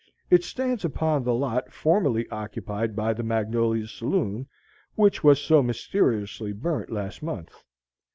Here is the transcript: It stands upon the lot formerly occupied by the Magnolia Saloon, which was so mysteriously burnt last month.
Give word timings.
It 0.31 0.43
stands 0.43 0.83
upon 0.83 1.23
the 1.23 1.33
lot 1.35 1.71
formerly 1.71 2.27
occupied 2.31 2.95
by 2.95 3.13
the 3.13 3.21
Magnolia 3.21 3.85
Saloon, 3.85 4.47
which 4.95 5.23
was 5.23 5.39
so 5.39 5.61
mysteriously 5.61 6.53
burnt 6.53 6.89
last 6.91 7.21
month. 7.21 7.53